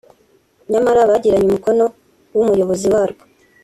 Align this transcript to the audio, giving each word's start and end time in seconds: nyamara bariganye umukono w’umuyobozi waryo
nyamara 0.71 1.09
bariganye 1.09 1.45
umukono 1.49 1.85
w’umuyobozi 2.35 2.87
waryo 2.93 3.23